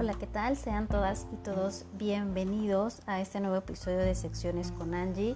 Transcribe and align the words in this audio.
Hola, 0.00 0.14
¿qué 0.14 0.28
tal? 0.28 0.56
Sean 0.56 0.86
todas 0.86 1.26
y 1.32 1.36
todos 1.38 1.84
bienvenidos 1.94 3.02
a 3.08 3.20
este 3.20 3.40
nuevo 3.40 3.56
episodio 3.56 3.98
de 3.98 4.14
Secciones 4.14 4.70
con 4.70 4.94
Angie. 4.94 5.34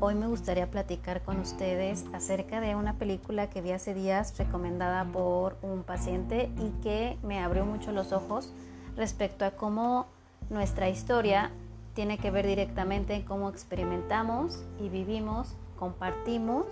Hoy 0.00 0.14
me 0.14 0.26
gustaría 0.26 0.70
platicar 0.70 1.22
con 1.22 1.40
ustedes 1.40 2.04
acerca 2.12 2.60
de 2.60 2.74
una 2.74 2.98
película 2.98 3.48
que 3.48 3.62
vi 3.62 3.70
hace 3.70 3.94
días 3.94 4.36
recomendada 4.36 5.06
por 5.06 5.56
un 5.62 5.82
paciente 5.82 6.50
y 6.58 6.82
que 6.82 7.16
me 7.22 7.38
abrió 7.38 7.64
mucho 7.64 7.90
los 7.90 8.12
ojos 8.12 8.52
respecto 8.96 9.46
a 9.46 9.52
cómo 9.52 10.08
nuestra 10.50 10.90
historia 10.90 11.50
tiene 11.94 12.18
que 12.18 12.30
ver 12.30 12.46
directamente 12.46 13.14
en 13.14 13.22
cómo 13.22 13.48
experimentamos 13.48 14.62
y 14.78 14.90
vivimos, 14.90 15.56
compartimos 15.78 16.66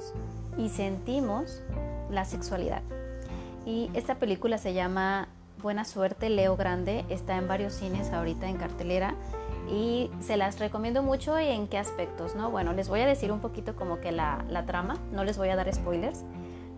y 0.58 0.68
sentimos 0.68 1.62
la 2.10 2.26
sexualidad. 2.26 2.82
Y 3.64 3.90
esta 3.94 4.16
película 4.16 4.58
se 4.58 4.74
llama 4.74 5.28
Buena 5.62 5.84
Suerte, 5.84 6.30
Leo 6.30 6.56
Grande, 6.56 7.04
está 7.08 7.36
en 7.36 7.46
varios 7.46 7.74
cines 7.74 8.12
ahorita 8.12 8.48
en 8.48 8.56
cartelera 8.56 9.14
y 9.70 10.10
se 10.20 10.36
las 10.36 10.58
recomiendo 10.58 11.02
mucho 11.02 11.38
y 11.38 11.48
en 11.48 11.68
qué 11.68 11.78
aspectos, 11.78 12.34
¿no? 12.34 12.50
Bueno, 12.50 12.72
les 12.72 12.88
voy 12.88 13.00
a 13.00 13.06
decir 13.06 13.30
un 13.30 13.40
poquito 13.40 13.76
como 13.76 14.00
que 14.00 14.10
la, 14.10 14.44
trama, 14.66 14.96
no 15.12 15.22
les 15.22 15.36
voy 15.38 15.50
a 15.50 15.56
dar 15.56 15.72
spoilers, 15.72 16.24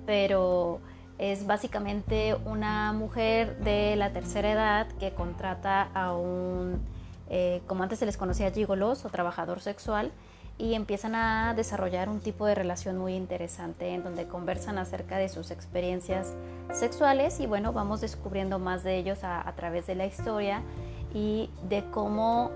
pero 0.05 0.81
es 1.19 1.47
básicamente 1.47 2.37
una 2.45 2.93
mujer 2.93 3.59
de 3.59 3.97
la 3.97 4.13
tercera 4.13 4.51
edad 4.51 4.87
que 4.99 5.13
contrata 5.13 5.89
a 5.95 6.15
un, 6.15 6.81
eh, 7.31 7.63
como 7.67 7.85
antes 7.85 7.99
se 7.99 8.07
les 8.07 8.17
conocía, 8.17 8.51
gigolos 8.51 9.05
o 9.05 9.09
trabajador 9.09 9.61
sexual, 9.61 10.11
y 10.59 10.75
empiezan 10.75 11.15
a 11.15 11.55
desarrollar 11.55 12.09
un 12.09 12.21
tipo 12.21 12.47
de 12.47 12.55
relación 12.55 12.99
muy 12.99 13.15
interesante 13.15 13.95
en 13.95 14.05
donde 14.05 14.27
conversan 14.27 14.79
acerca 14.79 15.19
de 15.19 15.29
sus 15.29 15.51
experiencias 15.51 16.35
sexuales 16.73 17.41
y 17.41 17.47
bueno, 17.47 17.73
vamos 17.73 18.01
descubriendo 18.01 18.59
más 18.59 18.85
de 18.85 18.97
ellos 18.97 19.25
a, 19.25 19.51
través 19.57 19.87
de 19.87 19.95
la 19.95 20.07
historia 20.07 20.63
y 21.15 21.51
de 21.69 21.85
cómo 21.91 22.51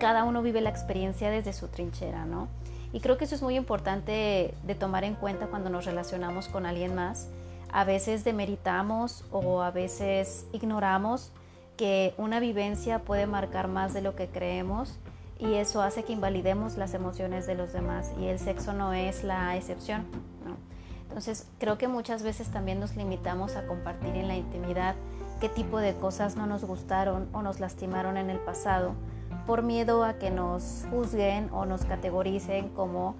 cada 0.00 0.24
uno 0.24 0.42
vive 0.42 0.60
la 0.60 0.70
experiencia 0.70 1.30
desde 1.30 1.52
su 1.52 1.68
trinchera, 1.68 2.24
¿no? 2.24 2.48
Y 2.92 3.00
creo 3.00 3.18
que 3.18 3.24
eso 3.24 3.34
es 3.34 3.42
muy 3.42 3.56
importante 3.56 4.54
de 4.62 4.74
tomar 4.74 5.04
en 5.04 5.14
cuenta 5.14 5.46
cuando 5.46 5.68
nos 5.68 5.84
relacionamos 5.84 6.48
con 6.48 6.64
alguien 6.64 6.94
más. 6.94 7.28
A 7.70 7.84
veces 7.84 8.24
demeritamos 8.24 9.24
o 9.30 9.60
a 9.62 9.70
veces 9.70 10.46
ignoramos 10.52 11.32
que 11.76 12.14
una 12.16 12.40
vivencia 12.40 13.00
puede 13.00 13.26
marcar 13.26 13.68
más 13.68 13.92
de 13.92 14.00
lo 14.00 14.16
que 14.16 14.26
creemos 14.26 14.98
y 15.38 15.54
eso 15.54 15.82
hace 15.82 16.04
que 16.04 16.12
invalidemos 16.12 16.76
las 16.76 16.94
emociones 16.94 17.46
de 17.46 17.54
los 17.54 17.72
demás 17.72 18.12
y 18.18 18.26
el 18.26 18.38
sexo 18.38 18.72
no 18.72 18.92
es 18.92 19.24
la 19.24 19.56
excepción. 19.56 20.06
Entonces 21.08 21.48
creo 21.58 21.78
que 21.78 21.88
muchas 21.88 22.22
veces 22.22 22.48
también 22.48 22.80
nos 22.80 22.96
limitamos 22.96 23.56
a 23.56 23.66
compartir 23.66 24.14
en 24.14 24.28
la 24.28 24.36
intimidad 24.36 24.94
qué 25.40 25.48
tipo 25.48 25.78
de 25.78 25.94
cosas 25.94 26.36
no 26.36 26.46
nos 26.46 26.64
gustaron 26.64 27.28
o 27.32 27.42
nos 27.42 27.60
lastimaron 27.60 28.16
en 28.16 28.28
el 28.30 28.38
pasado 28.38 28.92
por 29.46 29.62
miedo 29.62 30.04
a 30.04 30.14
que 30.14 30.30
nos 30.30 30.84
juzguen 30.90 31.48
o 31.52 31.64
nos 31.64 31.84
categoricen 31.84 32.68
como 32.70 33.14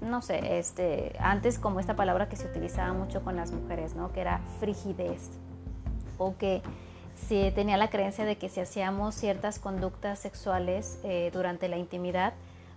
no 0.00 0.22
sé, 0.22 0.58
este, 0.58 1.16
antes 1.18 1.58
como 1.58 1.80
esta 1.80 1.96
palabra 1.96 2.28
que 2.28 2.36
se 2.36 2.46
utilizaba 2.46 2.92
mucho 2.92 3.22
con 3.24 3.36
las 3.36 3.52
mujeres, 3.52 3.94
¿no? 3.94 4.12
Que 4.12 4.20
era 4.20 4.40
frigidez 4.60 5.30
o 6.18 6.36
que 6.36 6.62
si 7.16 7.50
tenía 7.52 7.76
la 7.76 7.90
creencia 7.90 8.24
de 8.24 8.36
que 8.36 8.48
si 8.48 8.60
hacíamos 8.60 9.14
ciertas 9.14 9.58
conductas 9.58 10.18
sexuales 10.18 10.98
eh, 11.04 11.30
durante 11.32 11.68
la 11.68 11.76
intimidad, 11.76 12.34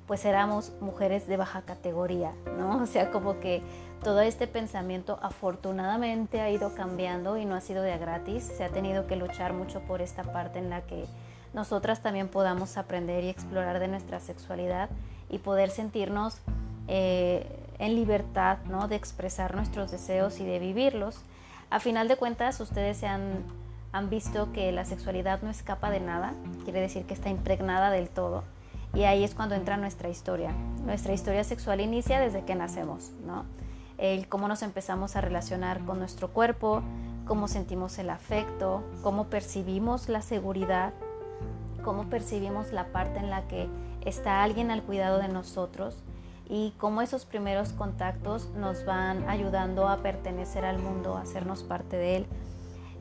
pues 0.08 0.24
éramos 0.24 0.72
mujeres 0.80 1.28
de 1.28 1.38
baja 1.38 1.62
categoría, 1.64 2.34
¿no? 2.58 2.78
O 2.82 2.86
sea, 2.86 3.12
como 3.12 3.40
que 3.40 3.62
todo 4.04 4.22
este 4.22 4.48
pensamiento 4.48 5.20
afortunadamente 5.22 6.40
ha 6.40 6.50
ido 6.50 6.74
cambiando 6.76 7.38
y 7.38 7.46
no 7.46 7.56
ha 7.56 7.62
sido 7.62 7.84
de 7.84 7.94
a 7.94 7.98
gratis, 7.98 8.44
se 8.44 8.64
ha 8.64 8.70
tenido 8.70 9.06
que 9.08 9.16
luchar 9.16 9.54
mucho 9.54 9.82
por 9.82 10.02
esta 10.02 10.24
parte 10.24 10.60
en 10.60 10.70
la 10.70 10.82
que 10.82 11.06
nosotras 11.54 12.02
también 12.02 12.28
podamos 12.30 12.78
aprender 12.78 13.24
y 13.24 13.30
explorar 13.30 13.80
de 13.80 13.88
nuestra 13.88 14.20
sexualidad 14.20 14.90
y 15.30 15.40
poder 15.40 15.72
sentirnos 15.72 16.38
eh, 16.88 17.46
en 17.80 17.96
libertad, 17.96 18.60
¿no? 18.70 18.88
De 18.88 18.96
expresar 18.96 19.56
nuestros 19.56 19.92
deseos 19.92 20.40
y 20.40 20.46
de 20.46 20.60
vivirlos. 20.60 21.20
A 21.70 21.80
final 21.80 22.08
de 22.08 22.16
cuentas, 22.16 22.60
ustedes 22.62 22.98
se 22.98 23.08
han 23.08 23.44
han 23.92 24.10
visto 24.10 24.52
que 24.54 24.72
la 24.72 24.86
sexualidad 24.86 25.42
no 25.42 25.50
escapa 25.50 25.90
de 25.90 26.00
nada, 26.00 26.34
quiere 26.64 26.82
decir 26.82 27.06
que 27.06 27.14
está 27.14 27.30
impregnada 27.30 27.90
del 27.90 28.10
todo. 28.10 28.44
Y 28.94 29.04
ahí 29.04 29.24
es 29.24 29.36
cuando 29.36 29.56
entra 29.56 29.78
nuestra 29.78 30.10
historia. 30.10 30.52
Nuestra 30.84 31.14
historia 31.14 31.44
sexual 31.44 31.82
inicia 31.82 32.20
desde 32.20 32.44
que 32.46 32.56
nacemos, 32.56 33.12
¿no? 33.26 33.46
El 33.98 34.28
cómo 34.28 34.48
nos 34.48 34.62
empezamos 34.62 35.16
a 35.16 35.22
relacionar 35.22 35.84
con 35.86 36.00
nuestro 36.00 36.30
cuerpo, 36.30 36.84
cómo 37.26 37.48
sentimos 37.48 37.98
el 38.00 38.10
afecto, 38.10 38.84
cómo 39.04 39.26
percibimos 39.26 40.10
la 40.10 40.22
seguridad, 40.22 40.94
cómo 41.84 42.10
percibimos 42.10 42.72
la 42.72 42.88
parte 42.92 43.20
en 43.20 43.30
la 43.30 43.48
que 43.48 43.68
está 44.06 44.44
alguien 44.44 44.72
al 44.72 44.84
cuidado 44.84 45.20
de 45.20 45.28
nosotros 45.28 46.04
y 46.50 46.74
cómo 46.78 47.02
esos 47.02 47.26
primeros 47.26 47.74
contactos 47.74 48.50
nos 48.56 48.86
van 48.86 49.28
ayudando 49.30 49.88
a 49.88 49.98
pertenecer 49.98 50.64
al 50.64 50.80
mundo, 50.80 51.18
a 51.18 51.22
hacernos 51.22 51.64
parte 51.64 51.98
de 51.98 52.18
él. 52.18 52.28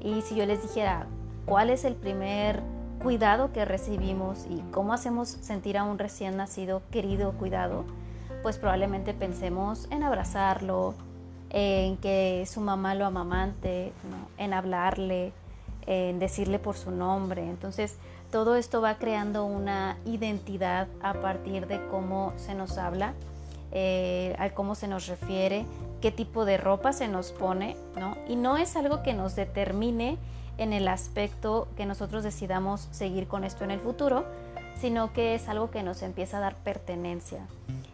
Y 0.06 0.22
si 0.22 0.36
yo 0.36 0.46
les 0.46 0.62
dijera 0.62 1.08
cuál 1.46 1.68
es 1.68 1.84
el 1.84 1.96
primer 1.96 2.62
cuidado 3.02 3.52
que 3.52 3.64
recibimos 3.64 4.46
y 4.48 4.60
cómo 4.70 4.92
hacemos 4.92 5.28
sentir 5.28 5.76
a 5.76 5.82
un 5.82 5.98
recién 5.98 6.36
nacido 6.36 6.80
querido, 6.92 7.32
cuidado, 7.32 7.84
pues 8.44 8.56
probablemente 8.56 9.14
pensemos 9.14 9.88
en 9.90 10.04
abrazarlo, 10.04 10.94
en 11.50 11.96
que 11.96 12.44
su 12.48 12.60
mamá 12.60 12.94
lo 12.94 13.04
amamante, 13.04 13.92
en 14.38 14.54
hablarle, 14.54 15.32
en 15.88 16.20
decirle 16.20 16.60
por 16.60 16.76
su 16.76 16.92
nombre. 16.92 17.48
Entonces, 17.50 17.96
todo 18.30 18.54
esto 18.54 18.80
va 18.80 18.98
creando 18.98 19.44
una 19.44 19.96
identidad 20.04 20.86
a 21.02 21.14
partir 21.14 21.66
de 21.66 21.84
cómo 21.88 22.32
se 22.36 22.54
nos 22.54 22.78
habla, 22.78 23.14
eh, 23.72 24.36
a 24.38 24.50
cómo 24.50 24.76
se 24.76 24.86
nos 24.86 25.08
refiere, 25.08 25.66
qué 26.00 26.10
tipo 26.10 26.44
de 26.44 26.56
ropa 26.56 26.92
se 26.92 27.08
nos 27.08 27.32
pone, 27.32 27.76
¿no? 27.98 28.16
Y 28.28 28.36
no 28.36 28.56
es 28.56 28.76
algo 28.76 29.02
que 29.02 29.14
nos 29.14 29.36
determine 29.36 30.18
en 30.58 30.72
el 30.72 30.88
aspecto 30.88 31.68
que 31.76 31.86
nosotros 31.86 32.22
decidamos 32.22 32.88
seguir 32.90 33.26
con 33.28 33.44
esto 33.44 33.64
en 33.64 33.70
el 33.70 33.80
futuro, 33.80 34.24
sino 34.80 35.12
que 35.12 35.34
es 35.34 35.48
algo 35.48 35.70
que 35.70 35.82
nos 35.82 36.02
empieza 36.02 36.38
a 36.38 36.40
dar 36.40 36.56
pertenencia. 36.56 37.46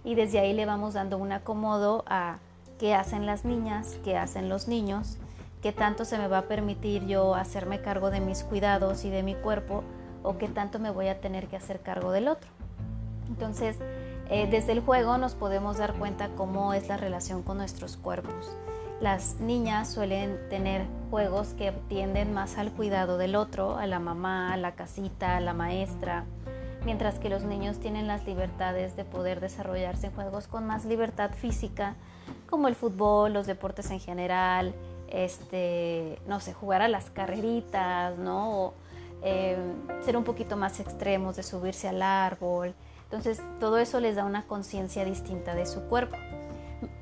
Y 0.05 0.15
desde 0.15 0.41
ahí 0.41 0.53
le 0.53 0.67
vamos 0.67 0.95
dando 0.95 1.19
un 1.19 1.33
acomodo 1.33 2.05
a 2.07 2.39
qué 2.79 2.95
hacen 2.95 3.27
las 3.27 3.45
niñas, 3.45 3.99
qué 4.05 4.17
hacen 4.17 4.49
los 4.49 4.69
niños, 4.69 5.19
qué 5.62 5.73
tanto 5.73 6.05
se 6.05 6.19
me 6.19 6.29
va 6.29 6.39
a 6.39 6.43
permitir 6.43 7.07
yo 7.07 7.35
hacerme 7.35 7.81
cargo 7.81 8.11
de 8.11 8.21
mis 8.21 8.43
cuidados 8.43 9.05
y 9.05 9.11
de 9.11 9.23
mi 9.23 9.35
cuerpo 9.35 9.85
o 10.25 10.39
qué 10.39 10.49
tanto 10.49 10.79
me 10.79 10.91
voy 10.91 11.09
a 11.09 11.21
tener 11.21 11.47
que 11.47 11.57
hacer 11.57 11.81
cargo 11.81 12.11
del 12.11 12.29
otro. 12.29 12.51
Entonces, 13.29 13.79
eh, 14.32 14.48
desde 14.50 14.72
el 14.72 14.81
juego 14.81 15.19
nos 15.19 15.34
podemos 15.34 15.76
dar 15.76 15.93
cuenta 15.93 16.31
cómo 16.37 16.72
es 16.72 16.88
la 16.88 16.97
relación 16.97 17.43
con 17.43 17.59
nuestros 17.59 17.98
cuerpos. 17.98 18.56
Las 18.98 19.41
niñas 19.41 19.93
suelen 19.93 20.38
tener 20.48 20.87
juegos 21.10 21.48
que 21.48 21.72
tienden 21.91 22.32
más 22.32 22.56
al 22.56 22.72
cuidado 22.72 23.19
del 23.19 23.37
otro, 23.37 23.76
a 23.76 23.87
la 23.87 23.98
mamá, 23.98 24.54
a 24.54 24.56
la 24.56 24.75
casita, 24.75 25.37
a 25.37 25.41
la 25.41 25.53
maestra, 25.53 26.25
mientras 26.87 27.19
que 27.19 27.28
los 27.28 27.43
niños 27.43 27.78
tienen 27.78 28.06
las 28.06 28.25
libertades 28.25 28.97
de 28.97 29.04
poder 29.04 29.38
desarrollarse 29.41 30.06
en 30.06 30.15
juegos 30.15 30.47
con 30.47 30.66
más 30.66 30.87
libertad 30.87 31.32
física, 31.32 31.97
como 32.49 32.69
el 32.69 32.75
fútbol, 32.75 33.34
los 33.34 33.47
deportes 33.47 33.91
en 33.91 34.00
general, 34.00 34.75
este, 35.09 36.19
no 36.26 36.41
sé, 36.41 36.54
jugar 36.54 36.81
a 36.81 36.88
las 36.88 37.10
carreritas, 37.10 38.16
¿no? 38.16 38.72
Eh, 39.22 39.59
ser 40.06 40.16
un 40.16 40.25
poquito 40.25 40.56
más 40.56 40.81
extremos 40.81 41.37
de 41.37 41.43
subirse 41.43 41.87
al 41.87 42.00
árbol, 42.00 42.75
entonces, 43.12 43.43
todo 43.61 43.77
eso 43.77 44.00
les 44.00 44.17
da 44.17 44.25
una 44.25 44.47
conciencia 44.47 45.05
distinta 45.05 45.55
de 45.55 45.67
su 45.67 45.83
cuerpo. 45.83 46.17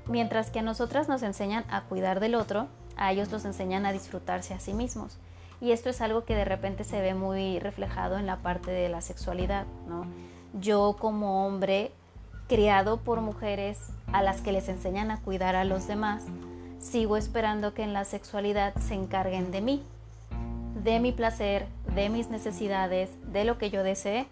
Mientras 0.06 0.50
que 0.50 0.59
a 0.59 0.62
nosotras 0.62 1.09
nos 1.09 1.22
enseñan 1.22 1.65
a 1.71 1.82
cuidar 1.82 2.19
del 2.19 2.34
otro, 2.34 2.66
a 2.97 3.12
ellos 3.12 3.31
los 3.31 3.44
enseñan 3.44 3.86
a 3.86 3.92
disfrutarse 3.92 4.53
a 4.53 4.59
sí 4.59 4.74
mismos. 4.74 5.18
Y 5.60 5.71
esto 5.71 5.89
es 5.89 6.01
algo 6.01 6.24
que 6.24 6.34
de 6.34 6.45
repente 6.45 6.83
se 6.83 7.01
ve 7.01 7.15
muy 7.15 7.60
reflejado 7.60 8.18
en 8.18 8.27
la 8.27 8.39
parte 8.39 8.72
de 8.72 8.89
la 8.89 9.03
sexualidad, 9.03 9.66
¿no? 9.86 10.04
Yo 10.60 10.97
como 10.98 11.47
hombre 11.47 11.92
criado 12.48 12.97
por 12.97 13.21
mujeres 13.21 13.78
a 14.12 14.21
las 14.21 14.41
que 14.41 14.51
les 14.51 14.68
enseñan 14.68 15.12
a 15.12 15.21
cuidar 15.21 15.54
a 15.54 15.62
los 15.62 15.86
demás, 15.86 16.24
sigo 16.80 17.18
esperando 17.18 17.72
que 17.72 17.84
en 17.84 17.92
la 17.92 18.04
sexualidad 18.04 18.74
se 18.78 18.95
encarguen 18.95 19.53
de 19.53 19.60
mí, 19.60 19.84
de 20.83 20.98
mi 20.98 21.12
placer, 21.12 21.68
de 21.95 22.09
mis 22.09 22.30
necesidades, 22.30 23.10
de 23.30 23.45
lo 23.45 23.59
que 23.59 23.71
yo 23.71 23.84
desee 23.84 24.27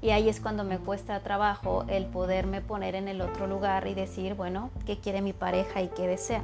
y 0.00 0.10
ahí 0.10 0.28
es 0.28 0.40
cuando 0.40 0.62
me 0.62 0.78
cuesta 0.78 1.18
trabajo 1.20 1.84
el 1.88 2.06
poderme 2.06 2.60
poner 2.60 2.94
en 2.94 3.08
el 3.08 3.20
otro 3.20 3.46
lugar 3.46 3.86
y 3.88 3.94
decir, 3.94 4.34
bueno, 4.34 4.70
¿qué 4.86 4.98
quiere 4.98 5.22
mi 5.22 5.32
pareja 5.32 5.82
y 5.82 5.88
qué 5.88 6.06
desea? 6.06 6.42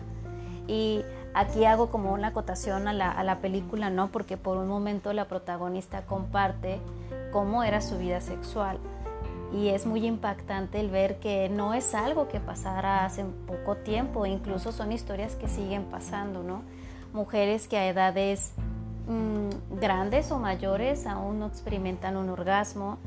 Y 0.66 1.04
aquí 1.34 1.64
hago 1.64 1.90
como 1.90 2.12
una 2.12 2.28
acotación 2.28 2.88
a 2.88 2.92
la, 2.92 3.10
a 3.10 3.22
la 3.22 3.38
película, 3.38 3.90
¿no? 3.90 4.08
Porque 4.10 4.36
por 4.36 4.56
un 4.56 4.66
momento 4.66 5.12
la 5.12 5.26
protagonista 5.26 6.02
comparte 6.06 6.80
cómo 7.32 7.62
era 7.62 7.80
su 7.80 7.98
vida 7.98 8.20
sexual. 8.20 8.78
Y 9.52 9.68
es 9.68 9.86
muy 9.86 10.04
impactante 10.04 10.80
el 10.80 10.90
ver 10.90 11.20
que 11.20 11.48
no 11.48 11.74
es 11.74 11.94
algo 11.94 12.26
que 12.26 12.40
pasara 12.40 13.04
hace 13.04 13.24
poco 13.46 13.76
tiempo, 13.76 14.26
incluso 14.26 14.72
son 14.72 14.90
historias 14.90 15.36
que 15.36 15.46
siguen 15.46 15.84
pasando, 15.84 16.42
¿no? 16.42 16.62
Mujeres 17.12 17.68
que 17.68 17.76
a 17.76 17.86
edades 17.86 18.52
mm, 19.06 19.78
grandes 19.78 20.32
o 20.32 20.40
mayores 20.40 21.06
aún 21.06 21.38
no 21.38 21.46
experimentan 21.46 22.16
un 22.16 22.30
orgasmo, 22.30 22.98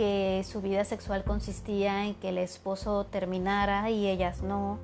que 0.00 0.42
su 0.50 0.62
vida 0.62 0.86
sexual 0.86 1.24
consistía 1.24 2.06
en 2.06 2.14
que 2.14 2.30
el 2.30 2.38
esposo 2.38 3.04
terminara 3.04 3.90
y 3.90 4.08
ellas 4.08 4.40
no, 4.40 4.78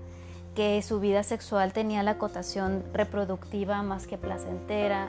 que 0.55 0.83
su 0.83 1.01
vida 1.01 1.23
sexual 1.23 1.73
tenía 1.73 2.03
la 2.03 2.19
cotación 2.19 2.85
reproductiva 2.93 3.83
más 3.83 4.07
que 4.07 4.19
placentera, 4.19 5.09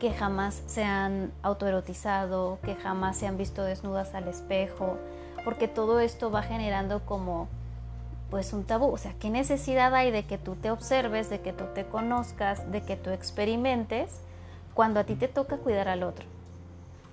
que 0.00 0.12
jamás 0.12 0.62
se 0.66 0.84
han 0.84 1.32
autoerotizado, 1.40 2.58
que 2.62 2.74
jamás 2.74 3.16
se 3.16 3.26
han 3.26 3.38
visto 3.38 3.64
desnudas 3.64 4.14
al 4.14 4.28
espejo, 4.28 4.98
porque 5.44 5.66
todo 5.66 5.98
esto 5.98 6.30
va 6.30 6.42
generando 6.42 7.06
como 7.06 7.48
pues 8.28 8.52
un 8.52 8.64
tabú, 8.64 8.92
o 8.92 8.98
sea, 8.98 9.14
¿qué 9.18 9.30
necesidad 9.30 9.94
hay 9.94 10.10
de 10.10 10.26
que 10.26 10.36
tú 10.36 10.56
te 10.56 10.70
observes, 10.70 11.30
de 11.30 11.40
que 11.40 11.54
tú 11.54 11.64
te 11.74 11.86
conozcas, 11.86 12.70
de 12.70 12.82
que 12.82 12.96
tú 12.96 13.08
experimentes 13.08 14.20
cuando 14.74 15.00
a 15.00 15.04
ti 15.04 15.14
te 15.14 15.26
toca 15.26 15.56
cuidar 15.56 15.88
al 15.88 16.02
otro? 16.02 16.37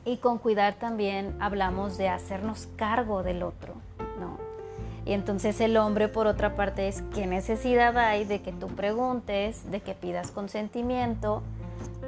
Y 0.06 0.18
con 0.18 0.38
cuidar 0.38 0.76
también 0.76 1.36
hablamos 1.40 1.98
de 1.98 2.10
hacernos 2.10 2.68
cargo 2.76 3.24
del 3.24 3.44
otro, 3.44 3.74
¿no? 4.20 4.38
Y 5.06 5.14
entonces 5.14 5.60
el 5.62 5.78
hombre, 5.78 6.08
por 6.08 6.28
otra 6.28 6.56
parte, 6.56 6.88
es 6.88 7.02
qué 7.14 7.28
necesidad 7.28 7.98
hay 7.98 8.26
de 8.26 8.42
que 8.42 8.52
tú 8.52 8.68
preguntes, 8.68 9.70
de 9.70 9.82
que 9.82 9.94
pidas 9.94 10.32
consentimiento, 10.32 11.44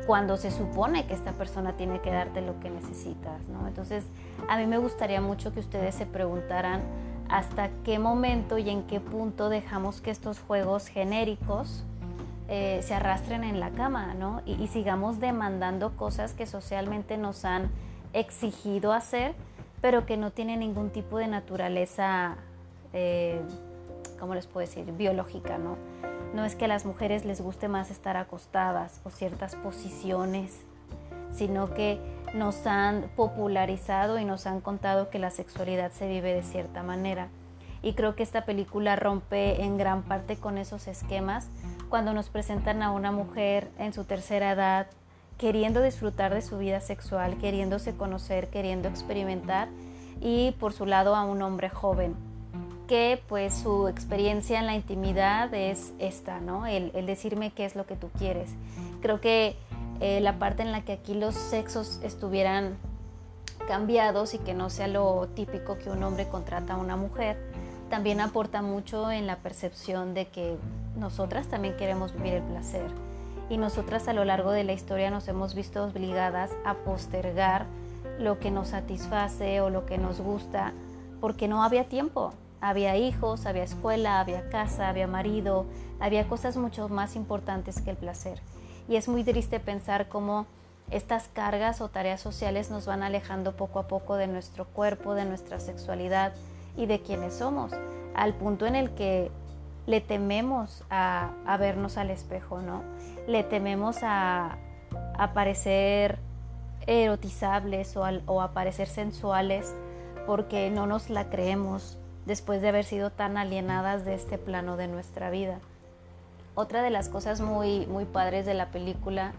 cuando 0.05 0.37
se 0.37 0.51
supone 0.51 1.05
que 1.05 1.13
esta 1.13 1.33
persona 1.33 1.73
tiene 1.73 1.99
que 1.99 2.11
darte 2.11 2.41
lo 2.41 2.59
que 2.59 2.69
necesitas, 2.69 3.41
¿no? 3.49 3.67
Entonces, 3.67 4.05
a 4.47 4.57
mí 4.57 4.65
me 4.65 4.77
gustaría 4.77 5.21
mucho 5.21 5.53
que 5.53 5.59
ustedes 5.59 5.95
se 5.95 6.05
preguntaran 6.05 6.81
hasta 7.29 7.69
qué 7.83 7.99
momento 7.99 8.57
y 8.57 8.69
en 8.69 8.83
qué 8.83 8.99
punto 8.99 9.49
dejamos 9.49 10.01
que 10.01 10.11
estos 10.11 10.39
juegos 10.39 10.87
genéricos 10.87 11.83
eh, 12.47 12.79
se 12.83 12.93
arrastren 12.93 13.43
en 13.43 13.59
la 13.59 13.71
cama, 13.71 14.13
¿no? 14.13 14.41
Y, 14.45 14.67
sigamos 14.67 15.19
demandando 15.19 15.97
cosas 15.97 16.33
que 16.33 16.45
socialmente 16.45 17.17
nos 17.17 17.43
han 17.43 17.69
exigido 18.19 18.93
hacer, 18.93 19.35
pero 19.81 20.05
que 20.05 20.17
no 20.17 20.31
tienen 20.31 20.59
ningún 20.59 20.89
tipo 20.89 21.17
de 21.17 21.27
naturaleza, 21.27 22.35
eh, 22.93 23.41
¿cómo 24.19 24.35
les 24.35 24.47
puedo 24.47 24.65
decir?, 24.65 24.85
biológica, 24.93 25.57
¿no? 25.57 25.77
No 26.33 26.43
es 26.43 26.55
que 26.55 26.65
a 26.65 26.67
las 26.67 26.85
mujeres 26.85 27.25
les 27.25 27.41
guste 27.41 27.67
más 27.67 27.89
estar 27.89 28.17
acostadas 28.17 29.01
o 29.03 29.09
ciertas 29.09 29.55
posiciones, 29.55 30.61
sino 31.31 31.73
que 31.73 31.99
nos 32.33 32.67
han 32.67 33.09
popularizado 33.15 34.19
y 34.19 34.25
nos 34.25 34.47
han 34.47 34.59
contado 34.61 35.09
que 35.09 35.19
la 35.19 35.29
sexualidad 35.29 35.91
se 35.91 36.07
vive 36.07 36.33
de 36.33 36.43
cierta 36.43 36.83
manera. 36.83 37.29
Y 37.81 37.93
creo 37.93 38.15
que 38.15 38.23
esta 38.23 38.43
película 38.43 38.95
rompe 38.95 39.63
en 39.63 39.77
gran 39.77 40.03
parte 40.03 40.35
con 40.35 40.57
esos 40.57 40.87
esquemas 40.87 41.49
cuando 41.89 42.13
nos 42.13 42.29
presentan 42.29 42.81
a 42.81 42.91
una 42.91 43.11
mujer 43.11 43.69
en 43.77 43.93
su 43.93 44.03
tercera 44.03 44.51
edad 44.51 44.87
queriendo 45.37 45.81
disfrutar 45.81 46.33
de 46.33 46.41
su 46.41 46.57
vida 46.57 46.81
sexual, 46.81 47.37
queriéndose 47.37 47.95
conocer, 47.95 48.49
queriendo 48.49 48.87
experimentar 48.87 49.69
y 50.21 50.51
por 50.59 50.73
su 50.73 50.85
lado 50.85 51.15
a 51.15 51.23
un 51.23 51.41
hombre 51.41 51.69
joven 51.69 52.15
que 52.87 53.21
pues 53.27 53.53
su 53.53 53.87
experiencia 53.87 54.59
en 54.59 54.65
la 54.65 54.73
intimidad 54.73 55.53
es 55.53 55.93
esta, 55.99 56.39
¿no? 56.39 56.65
El, 56.65 56.91
decirme 57.05 57.51
qué 57.51 57.65
es 57.65 57.75
lo 57.75 57.85
que 57.85 57.95
tú 57.95 58.09
quieres. 58.17 58.49
Creo 59.01 59.21
que 59.21 59.55
eh, 59.99 60.21
la 60.21 60.39
parte 60.39 60.63
en 60.63 60.71
la 60.71 60.81
que 60.81 60.93
aquí 60.93 61.13
los 61.13 61.35
sexos 61.35 61.99
estuvieran 62.01 62.77
cambiados 63.67 64.33
y 64.33 64.39
que 64.39 64.53
no 64.53 64.69
sea 64.69 64.87
lo 64.87 65.27
típico 65.35 65.77
que 65.77 65.89
un 65.89 66.01
hombre 66.03 66.27
contrata 66.29 66.75
a 66.75 66.77
una 66.77 66.95
mujer, 66.95 67.37
también 67.89 68.21
aporta 68.21 68.61
mucho 68.61 69.11
en 69.11 69.27
la 69.27 69.37
percepción 69.37 70.13
de 70.13 70.27
que 70.27 70.57
nosotras 70.95 71.47
también 71.47 71.75
queremos 71.75 72.13
vivir 72.13 72.35
el 72.35 72.43
placer. 72.43 72.89
Y 73.49 73.57
nosotras 73.57 74.07
a 74.07 74.13
lo 74.13 74.25
largo 74.25 74.51
de 74.51 74.63
la 74.63 74.73
historia 74.73 75.09
nos 75.09 75.27
hemos 75.27 75.55
visto 75.55 75.83
obligadas 75.83 76.51
a 76.65 76.73
postergar 76.75 77.65
lo 78.19 78.39
que 78.39 78.51
nos 78.51 78.69
satisface 78.69 79.61
o 79.61 79.69
lo 79.69 79.85
que 79.85 79.97
nos 79.97 80.19
gusta 80.19 80.73
porque 81.19 81.47
no 81.47 81.63
había 81.63 81.85
tiempo, 81.85 82.33
había 82.61 82.95
hijos, 82.95 83.45
había 83.45 83.63
escuela, 83.63 84.19
había 84.19 84.49
casa, 84.49 84.89
había 84.89 85.07
marido, 85.07 85.65
había 85.99 86.27
cosas 86.27 86.57
mucho 86.57 86.89
más 86.89 87.15
importantes 87.15 87.81
que 87.81 87.91
el 87.91 87.97
placer. 87.97 88.39
Y 88.87 88.95
es 88.95 89.07
muy 89.07 89.23
triste 89.23 89.59
pensar 89.59 90.07
cómo 90.07 90.45
estas 90.89 91.27
cargas 91.27 91.81
o 91.81 91.89
tareas 91.89 92.21
sociales 92.21 92.71
nos 92.71 92.85
van 92.85 93.03
alejando 93.03 93.55
poco 93.55 93.79
a 93.79 93.87
poco 93.87 94.15
de 94.15 94.27
nuestro 94.27 94.65
cuerpo, 94.65 95.15
de 95.15 95.25
nuestra 95.25 95.59
sexualidad 95.59 96.33
y 96.77 96.85
de 96.85 97.01
quienes 97.01 97.33
somos, 97.33 97.73
al 98.15 98.33
punto 98.33 98.65
en 98.65 98.75
el 98.75 98.91
que 98.91 99.29
le 99.87 100.01
tememos 100.01 100.83
a, 100.91 101.31
vernos 101.59 101.97
al 101.97 102.11
espejo, 102.11 102.61
¿no? 102.61 102.83
Le 103.25 103.43
tememos 103.43 103.97
a, 104.03 104.57
parecer 105.33 106.19
erotizables 106.85 107.97
o, 107.97 108.03
o 108.27 108.41
a 108.41 108.53
parecer 108.53 108.87
sensuales 108.87 109.73
porque 110.27 110.69
no 110.69 110.85
nos 110.85 111.09
la 111.09 111.29
creemos, 111.29 111.97
después 112.25 112.61
de 112.61 112.67
haber 112.67 112.83
sido 112.83 113.09
tan 113.09 113.37
alienadas 113.37 114.05
de 114.05 114.13
este 114.13 114.37
plano 114.37 114.77
de 114.77 114.87
nuestra 114.87 115.29
vida. 115.29 115.59
Otra 116.53 116.81
de 116.81 116.89
las 116.89 117.07
cosas 117.07 117.39
muy, 117.39 117.85
muy 117.87 118.05
padres 118.05 118.45
de 118.45 118.53
la 118.53 118.71
película 118.71 119.33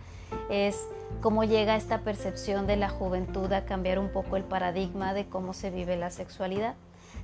es 0.49 0.87
cómo 1.21 1.45
llega 1.45 1.77
esta 1.77 2.01
percepción 2.01 2.67
de 2.67 2.77
la 2.77 2.89
juventud 2.89 3.53
a 3.53 3.65
cambiar 3.65 3.99
un 3.99 4.09
poco 4.11 4.37
el 4.37 4.45
paradigma 4.45 5.15
de 5.15 5.27
cómo 5.27 5.53
se 5.53 5.71
vive 5.71 5.97
la 5.97 6.11
sexualidad. 6.11 6.75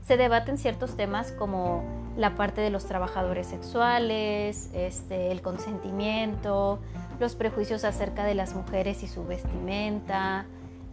Se 0.06 0.18
debaten 0.18 0.58
ciertos 0.58 0.96
temas 0.96 1.32
como 1.32 1.82
la 2.16 2.36
parte 2.36 2.60
de 2.60 2.68
los 2.68 2.84
trabajadores 2.84 3.46
sexuales, 3.46 4.68
este, 4.74 5.32
el 5.32 5.40
consentimiento, 5.40 6.78
los 7.18 7.34
prejuicios 7.34 7.84
acerca 7.84 8.24
de 8.24 8.34
las 8.34 8.54
mujeres 8.54 9.02
y 9.02 9.08
su 9.08 9.24
vestimenta, 9.24 10.44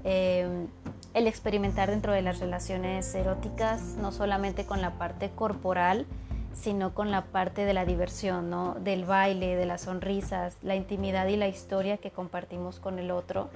eh, 0.05 0.65
el 1.13 1.27
experimentar 1.27 1.89
dentro 1.89 2.13
de 2.13 2.21
las 2.21 2.39
relaciones 2.39 3.13
eróticas, 3.13 3.97
no 3.97 4.13
solamente 4.13 4.65
con 4.65 4.81
la 4.81 4.91
parte 4.91 5.29
corporal, 5.29 6.05
sino 6.53 6.93
con 6.93 7.11
la 7.11 7.25
parte 7.25 7.65
de 7.65 7.73
la 7.73 7.85
diversión, 7.85 8.49
¿no? 8.49 8.75
del 8.75 9.03
baile, 9.03 9.57
de 9.57 9.65
las 9.65 9.81
sonrisas, 9.81 10.55
la 10.61 10.75
intimidad 10.75 11.27
y 11.27 11.35
la 11.35 11.49
historia 11.49 11.97
que 11.97 12.11
compartimos 12.11 12.79
con 12.79 12.97
el 12.97 13.11
otro 13.11 13.49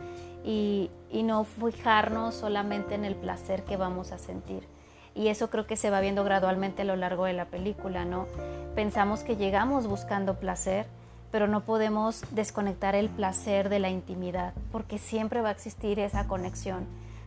y 0.43 0.89
no 1.13 1.45
fijarnos 1.45 2.35
solamente 2.35 2.93
en 2.93 3.05
el 3.05 3.15
placer 3.15 3.63
que 3.63 3.77
vamos 3.77 4.11
a 4.11 4.17
sentir. 4.17 4.74
Y 5.15 5.29
eso 5.29 5.49
creo 5.49 5.65
que 5.65 5.77
se 5.77 5.89
va 5.89 6.01
viendo 6.01 6.23
gradualmente 6.23 6.83
a 6.83 6.85
lo 6.85 6.95
largo 6.95 7.25
de 7.25 7.33
la 7.33 7.45
película, 7.45 8.05
¿no? 8.05 8.27
Pensamos 8.75 9.23
que 9.23 9.37
llegamos 9.37 9.87
buscando 9.87 10.35
placer, 10.35 10.85
pero 11.31 11.47
no 11.47 11.61
podemos 11.61 12.23
desconectar 12.31 12.93
el 12.93 13.09
placer 13.09 13.69
de 13.69 13.79
la 13.79 13.89
intimidad, 13.89 14.53
porque 14.71 14.99
siempre 14.99 15.41
va 15.41 15.49
a 15.49 15.53
existir 15.53 15.99
esa 15.99 16.27
conexión 16.27 16.85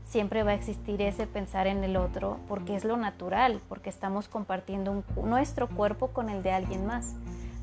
siempre 0.08 0.42
va 0.42 0.52
a 0.52 0.54
existir 0.54 1.00
ese 1.02 1.26
pensar 1.26 1.66
en 1.66 1.84
el 1.84 1.96
otro 1.96 2.38
porque 2.48 2.74
es 2.74 2.84
lo 2.84 2.96
natural, 2.96 3.60
porque 3.68 3.90
estamos 3.90 4.28
compartiendo 4.28 5.04
nuestro 5.22 5.68
cuerpo 5.68 6.08
con 6.08 6.30
el 6.30 6.42
de 6.42 6.52
alguien 6.52 6.86
más. 6.86 7.14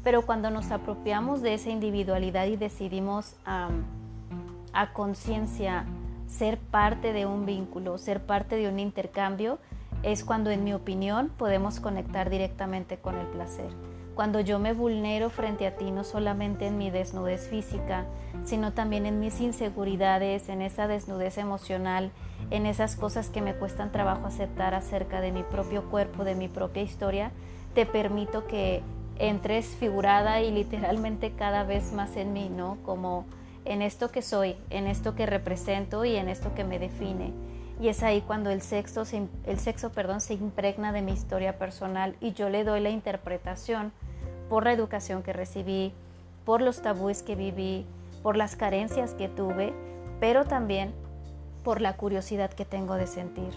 Pero 0.04 0.22
cuando 0.22 0.52
nos 0.52 0.70
apropiamos 0.72 1.42
de 1.42 1.56
esa 1.56 1.72
individualidad 1.72 2.46
y 2.46 2.56
decidimos 2.56 3.36
a 3.46 4.94
conciencia 4.94 5.86
ser 6.28 6.60
parte 6.60 7.14
de 7.14 7.26
un 7.26 7.48
vínculo, 7.48 7.98
ser 7.98 8.22
parte 8.22 8.56
de 8.56 8.70
un 8.70 8.78
intercambio, 8.78 9.58
es 10.06 10.24
cuando 10.24 10.52
en 10.52 10.64
mi 10.64 10.72
opinión 10.72 11.32
podemos 11.36 11.80
conectar 11.80 12.30
directamente 12.30 12.98
con 12.98 13.18
el 13.18 13.26
placer. 13.26 13.72
Cuando 14.14 14.40
yo 14.40 14.60
me 14.60 14.72
vulnero 14.72 15.32
frente 15.32 15.66
a 15.66 15.76
ti, 15.76 15.90
no 15.90 16.04
solamente 16.04 16.68
en 16.68 16.78
mi 16.78 16.92
desnudez 16.92 17.50
física, 17.50 18.06
sino 18.44 18.72
también 18.72 19.08
en 19.08 19.20
mis 19.20 19.42
inseguridades, 19.42 20.48
en 20.48 20.62
esa 20.62 20.88
desnudez 20.88 21.40
emocional, 21.40 22.12
en 22.52 22.68
esas 22.68 22.96
cosas 22.96 23.30
que 23.30 23.42
me 23.42 23.56
cuestan 23.56 23.92
trabajo 23.92 24.28
aceptar 24.28 24.76
acerca 24.76 25.22
de 25.22 25.32
mi 25.32 25.42
propio 25.42 25.90
cuerpo, 25.90 26.24
de 26.24 26.36
mi 26.36 26.48
propia 26.50 26.84
historia, 26.84 27.32
te 27.74 27.88
permito 27.88 28.46
que 28.46 28.84
entres 29.18 29.66
figurada 29.66 30.40
y 30.42 30.52
literalmente 30.52 31.32
cada 31.32 31.64
vez 31.64 31.94
más 31.94 32.16
en 32.16 32.32
mí, 32.32 32.48
¿no? 32.50 32.78
Como 32.84 33.26
en 33.66 33.82
esto 33.82 34.12
que 34.12 34.22
soy, 34.22 34.56
en 34.70 34.86
esto 34.86 35.16
que 35.16 35.26
represento 35.26 36.06
y 36.06 36.16
en 36.16 36.30
esto 36.30 36.54
que 36.54 36.64
me 36.64 36.78
define. 36.78 37.34
Y 37.80 37.90
es 37.90 38.04
ahí 38.04 38.22
cuando 38.22 38.52
el 38.52 38.62
sexo, 38.62 39.06
se, 39.06 39.28
el 39.46 39.60
sexo 39.60 39.92
perdón, 39.92 40.22
se 40.22 40.34
impregna 40.34 40.92
de 40.92 41.02
mi 41.02 41.12
historia 41.12 41.58
personal 41.58 42.16
y 42.22 42.34
yo 42.34 42.50
le 42.50 42.64
doy 42.64 42.80
la 42.80 42.90
interpretación 42.90 43.92
por 44.50 44.64
la 44.64 44.72
educación 44.72 45.24
que 45.24 45.34
recibí, 45.34 45.94
por 46.46 46.62
los 46.62 46.82
tabúes 46.82 47.22
que 47.24 47.36
viví, 47.36 47.86
por 48.24 48.38
las 48.38 48.56
carencias 48.56 49.14
que 49.14 49.28
tuve, 49.28 49.74
pero 50.20 50.46
también 50.46 50.94
por 51.64 51.82
la 51.82 51.98
curiosidad 51.98 52.52
que 52.52 52.64
tengo 52.64 52.96
de 52.96 53.08
sentir. 53.08 53.54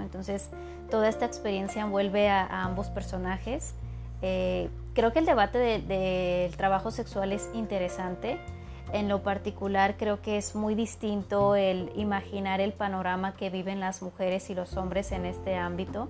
Entonces, 0.00 0.48
toda 0.90 1.08
esta 1.08 1.26
experiencia 1.26 1.82
envuelve 1.82 2.28
a, 2.28 2.64
ambos 2.64 2.88
personajes. 2.88 3.74
Eh, 4.22 4.68
creo 4.94 5.12
que 5.12 5.20
el 5.20 5.26
debate 5.26 5.58
del 5.58 6.56
trabajo 6.56 6.90
sexual 6.90 7.32
es 7.32 7.48
interesante. 7.54 8.38
En 8.92 9.08
lo 9.08 9.22
particular, 9.22 9.96
creo 9.96 10.20
que 10.20 10.36
es 10.36 10.54
muy 10.54 10.74
distinto 10.74 11.54
el 11.54 11.92
imaginar 11.94 12.60
el 12.60 12.72
panorama 12.72 13.34
que 13.34 13.48
viven 13.50 13.78
las 13.80 14.02
mujeres 14.02 14.50
y 14.50 14.54
los 14.54 14.76
hombres 14.76 15.12
en 15.12 15.26
este 15.26 15.56
ámbito. 15.56 16.08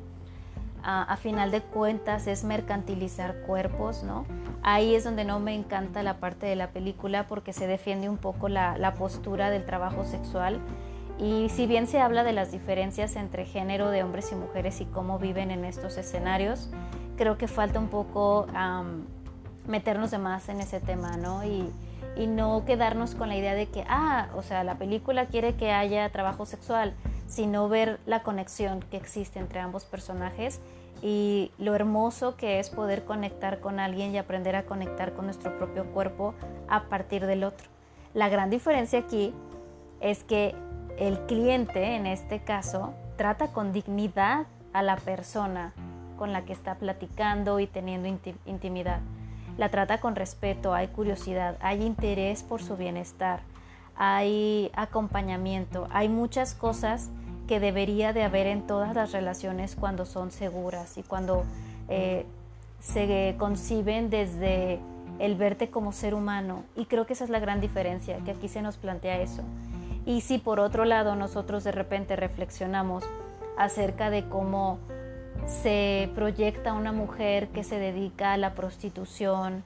a, 0.83 1.15
final 1.19 1.51
de 1.51 1.61
cuentas 1.61 2.27
es 2.27 2.43
mercantilizar 2.43 3.43
cuerpos, 3.43 4.03
¿no? 4.03 4.25
Ahí 4.63 4.95
es 4.95 5.05
donde 5.05 5.27
no 5.27 5.39
me 5.39 5.55
encanta 5.55 6.03
la 6.03 6.15
parte 6.15 6.47
de 6.47 6.57
la 6.57 6.69
película 6.69 7.27
porque 7.27 7.53
se 7.53 7.67
defiende 7.67 8.09
un 8.09 8.17
poco 8.17 8.49
la, 8.49 8.79
la 8.79 8.95
postura 8.95 9.51
del 9.51 9.67
trabajo 9.67 10.05
sexual 10.05 10.59
y 11.21 11.51
si 11.51 11.67
bien 11.67 11.87
se 11.87 12.01
habla 12.01 12.25
de 12.25 12.33
las 12.33 12.51
diferencias 12.51 13.15
entre 13.17 13.45
género 13.45 13.91
de 13.91 14.03
hombres 14.03 14.33
y 14.33 14.37
mujeres 14.37 14.81
y 14.81 14.87
cómo 14.87 15.19
viven 15.19 15.51
en 15.51 15.67
estos 15.67 15.99
escenarios, 15.99 16.71
creo 17.19 17.37
que 17.37 17.47
falta 17.47 17.79
un 17.79 17.89
poco 17.89 18.47
meternos 19.67 20.11
de 20.11 20.17
más 20.17 20.49
en 20.49 20.61
ese 20.61 20.81
tema, 20.81 21.19
¿no? 21.19 21.45
Y, 21.45 21.71
y 22.17 22.27
no 22.27 22.65
quedarnos 22.65 23.15
con 23.15 23.29
la 23.29 23.37
idea 23.37 23.55
de 23.55 23.67
que, 23.67 23.85
ah, 23.89 24.29
o 24.35 24.43
sea, 24.43 24.65
la 24.65 24.77
película 24.77 25.27
quiere 25.27 25.55
que 25.55 25.73
haya 25.73 26.11
trabajo 26.11 26.47
sexual, 26.47 26.95
sino 27.27 27.69
ver 27.69 28.01
la 28.07 28.23
conexión 28.23 28.81
que 28.91 28.97
existe 28.97 29.39
entre 29.39 29.61
ambos 29.61 29.85
personajes 29.85 30.61
y 31.03 31.53
lo 31.59 31.75
hermoso 31.75 32.37
que 32.37 32.59
es 32.59 32.71
poder 32.71 33.05
conectar 33.05 33.61
con 33.61 33.81
alguien 33.81 34.13
y 34.13 34.19
aprender 34.19 34.57
a 34.57 34.65
conectar 34.65 35.15
con 35.15 35.27
nuestro 35.27 35.57
propio 35.57 35.87
cuerpo 35.93 36.35
a 36.69 36.85
partir 36.85 37.27
del 37.27 37.45
otro. 37.45 37.69
La 38.13 38.29
gran 38.29 38.51
diferencia 38.51 38.99
aquí 38.99 39.33
es 40.01 40.25
que 40.25 40.55
el 40.99 41.21
cliente, 41.27 41.95
en 41.95 42.07
este 42.07 42.41
caso, 42.41 42.93
trata 43.17 43.49
con 43.49 43.73
dignidad 43.73 44.47
a 44.73 44.83
la 44.83 44.97
persona 44.97 45.73
con 46.19 46.33
la 46.33 46.45
que 46.45 46.53
está 46.53 46.75
platicando 46.75 47.61
y 47.61 47.67
teniendo 47.67 48.09
intimidad. 48.45 49.01
La 49.61 49.69
trata 49.69 49.99
con 49.99 50.17
respeto, 50.17 50.73
hay 50.73 50.89
curiosidad, 50.89 51.59
hay 51.61 51.83
interés 51.83 52.43
por 52.43 52.63
su 52.63 52.79
bienestar, 52.79 53.41
hay 53.95 54.71
acompañamiento, 54.75 55.87
hay 55.91 56.09
muchas 56.09 56.55
cosas 56.55 57.11
que 57.47 57.61
debería 57.61 58.15
de 58.15 58.23
haber 58.23 58.47
en 58.47 58.67
todas 58.67 58.95
las 58.95 59.13
relaciones 59.13 59.77
cuando 59.77 60.07
son 60.07 60.31
seguras 60.31 60.97
y 60.97 61.03
cuando 61.03 61.45
eh, 61.91 62.25
se 62.81 63.37
conciben 63.39 64.09
desde 64.09 64.81
el 65.19 65.35
verte 65.35 65.69
como 65.69 65.93
ser 65.93 66.15
humano. 66.15 66.65
Y 66.75 66.87
creo 66.87 67.05
que 67.05 67.13
esa 67.13 67.25
es 67.25 67.31
la 67.31 67.39
gran 67.39 67.61
diferencia, 67.61 68.17
que 68.25 68.31
aquí 68.31 68.49
se 68.49 68.63
nos 68.63 68.79
plantea 68.79 69.21
eso. 69.21 69.43
Y 70.07 70.23
si 70.23 70.39
por 70.39 70.59
otro 70.59 70.87
lado 70.87 71.17
nosotros 71.17 71.65
de 71.65 71.73
repente 71.73 72.17
reflexionamos 72.17 73.05
acerca 73.59 74.09
de 74.09 74.27
cómo 74.27 74.79
se 75.47 76.11
proyecta 76.15 76.73
una 76.73 76.93
mujer 76.93 77.49
que 77.49 77.65
se 77.65 77.79
dedica 77.79 78.33
a 78.33 78.37
la 78.37 78.55
prostitución. 78.55 79.65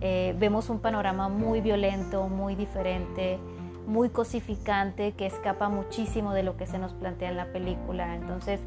Eh, 0.00 0.34
vemos 0.38 0.68
un 0.70 0.80
panorama 0.80 1.28
muy 1.28 1.60
violento, 1.60 2.28
muy 2.28 2.54
diferente, 2.54 3.38
muy 3.86 4.10
cosificante, 4.10 5.12
que 5.12 5.26
escapa 5.26 5.68
muchísimo 5.68 6.32
de 6.32 6.42
lo 6.42 6.56
que 6.56 6.66
se 6.66 6.78
nos 6.78 6.92
plantea 6.92 7.30
en 7.30 7.36
la 7.36 7.46
película. 7.46 8.14
Entonces, 8.14 8.60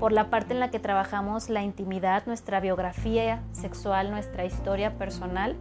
por 0.00 0.12
la 0.12 0.30
parte 0.30 0.54
en 0.54 0.60
la 0.60 0.70
que 0.70 0.78
trabajamos 0.78 1.48
la 1.48 1.62
intimidad, 1.62 2.24
nuestra 2.26 2.60
biografía 2.60 3.42
sexual, 3.52 4.10
nuestra 4.10 4.44
historia 4.44 4.98
personal, 4.98 5.56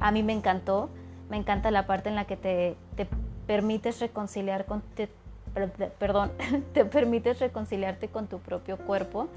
a 0.00 0.10
mí 0.12 0.22
me 0.22 0.32
encantó. 0.32 0.90
Me 1.30 1.36
encanta 1.36 1.70
la 1.70 1.86
parte 1.86 2.08
en 2.08 2.14
la 2.14 2.24
que 2.24 2.36
te, 2.36 2.76
permites 3.46 4.00
reconciliar 4.00 4.66
con, 4.66 4.82
perdón, 5.98 6.32
te 6.74 6.84
permites 6.84 7.38
reconciliarte 7.40 8.08
con 8.08 8.26
tu 8.26 8.38
propio 8.38 8.78
cuerpo 8.78 9.28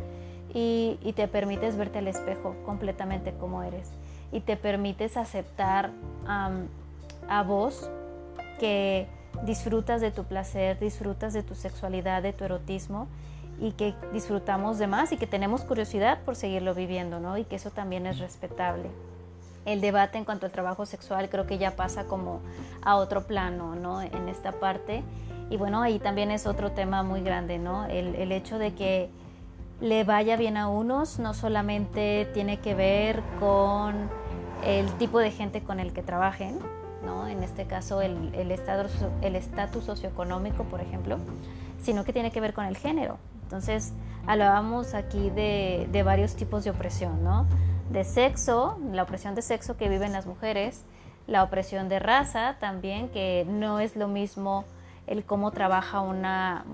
y, 0.53 1.13
te 1.15 1.27
permites 1.27 1.77
verte 1.77 1.99
al 1.99 2.07
espejo 2.07 2.55
completamente 2.65 3.33
como 3.33 3.63
eres 3.63 3.89
y 4.31 4.41
te 4.41 4.57
permites 4.57 5.17
aceptar 5.17 5.91
a 6.25 7.43
vos 7.43 7.89
que 8.59 9.07
disfrutas 9.43 10.01
de 10.01 10.11
tu 10.11 10.23
placer, 10.23 10.79
disfrutas 10.79 11.33
de 11.33 11.43
tu 11.43 11.55
sexualidad, 11.55 12.21
de 12.21 12.33
tu 12.33 12.43
erotismo 12.43 13.07
y 13.59 13.71
que 13.73 13.93
disfrutamos 14.13 14.77
de 14.77 14.87
más 14.87 15.11
y 15.11 15.17
que 15.17 15.27
tenemos 15.27 15.63
curiosidad 15.63 16.19
por 16.23 16.35
seguirlo 16.35 16.73
viviendo, 16.73 17.19
¿no? 17.19 17.37
Y 17.37 17.43
que 17.43 17.55
eso 17.55 17.69
también 17.69 18.05
es 18.05 18.19
respetable. 18.19 18.89
El 19.65 19.81
debate 19.81 20.17
en 20.17 20.25
cuanto 20.25 20.47
al 20.47 20.51
trabajo 20.51 20.85
sexual 20.85 21.29
creo 21.29 21.45
que 21.45 21.57
ya 21.57 21.75
pasa 21.75 22.05
como 22.05 22.41
a 22.81 22.95
otro 22.95 23.27
plano, 23.27 23.75
¿no? 23.75 24.01
En 24.01 24.27
esta 24.27 24.53
parte. 24.53 25.03
Y 25.49 25.57
bueno, 25.57 25.81
ahí 25.81 25.99
también 25.99 26.31
es 26.31 26.47
otro 26.47 26.71
tema 26.71 27.03
muy 27.03 27.21
grande, 27.21 27.59
¿no? 27.59 27.85
El, 27.85 28.15
el 28.15 28.31
hecho 28.31 28.57
de 28.57 28.73
que 28.73 29.09
le 29.81 30.03
vaya 30.03 30.37
bien 30.37 30.57
a 30.57 30.69
unos 30.69 31.19
no 31.19 31.33
solamente 31.33 32.29
tiene 32.33 32.59
que 32.59 32.75
ver 32.75 33.21
con 33.39 34.09
el 34.63 34.91
tipo 34.93 35.19
de 35.19 35.31
gente 35.31 35.63
con 35.63 35.79
el 35.79 35.91
que 35.91 36.03
trabajen, 36.03 36.59
¿no? 37.03 37.27
en 37.27 37.43
este 37.43 37.65
caso 37.65 38.01
el, 38.01 38.33
el, 38.35 38.51
el 38.51 39.35
estatus 39.35 39.83
socioeconómico, 39.83 40.63
por 40.65 40.81
ejemplo, 40.81 41.17
sino 41.81 42.03
que 42.03 42.13
tiene 42.13 42.31
que 42.31 42.39
ver 42.39 42.53
con 42.53 42.65
el 42.65 42.77
género. 42.77 43.17
Entonces, 43.43 43.91
hablábamos 44.27 44.93
aquí 44.93 45.31
de, 45.31 45.89
de 45.91 46.03
varios 46.03 46.35
tipos 46.35 46.63
de 46.63 46.69
opresión, 46.69 47.23
¿no? 47.23 47.47
De 47.89 48.03
sexo, 48.03 48.77
la 48.91 49.03
opresión 49.03 49.35
de 49.35 49.41
sexo 49.41 49.77
que 49.77 49.89
viven 49.89 50.13
las 50.13 50.27
mujeres, 50.27 50.85
la 51.27 51.43
opresión 51.43 51.89
de 51.89 51.99
raza 51.99 52.57
también, 52.59 53.09
que 53.09 53.45
no 53.49 53.79
es 53.79 53.95
lo 53.95 54.07
mismo 54.07 54.63
el 55.07 55.25
cómo 55.25 55.51
trabaja 55.51 55.99
una 56.01 56.65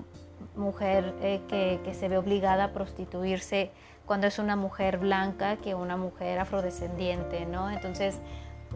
mujer 0.58 1.14
eh, 1.20 1.40
que, 1.48 1.94
se 1.94 2.08
ve 2.08 2.18
obligada 2.18 2.64
a 2.64 2.72
prostituirse 2.72 3.70
cuando 4.06 4.26
es 4.26 4.38
una 4.38 4.56
mujer 4.56 4.98
blanca 4.98 5.56
que 5.56 5.74
una 5.74 5.96
mujer 5.96 6.38
afrodescendiente, 6.38 7.46
¿no? 7.46 7.70
Entonces 7.70 8.18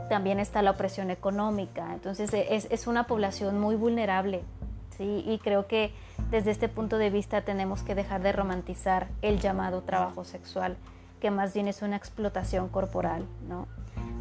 también 0.08 0.40
está 0.40 0.62
la 0.62 0.70
opresión 0.70 1.10
económica, 1.10 1.92
entonces 1.92 2.32
e, 2.32 2.54
es, 2.54 2.66
es 2.70 2.86
una 2.86 3.06
población 3.06 3.60
muy 3.60 3.76
vulnerable, 3.76 4.42
¿sí? 4.96 5.24
Y 5.26 5.38
creo 5.38 5.66
que 5.66 5.92
desde 6.30 6.50
este 6.50 6.68
punto 6.68 6.98
de 6.98 7.10
vista 7.10 7.42
tenemos 7.42 7.82
que 7.82 7.94
dejar 7.94 8.22
de 8.22 8.32
romantizar 8.32 9.08
el 9.20 9.38
llamado 9.38 9.82
trabajo 9.82 10.24
sexual, 10.24 10.76
que 11.20 11.30
más 11.30 11.52
bien 11.54 11.68
es 11.68 11.82
una 11.82 11.96
explotación 11.96 12.68
corporal, 12.68 13.26
¿no? 13.48 13.66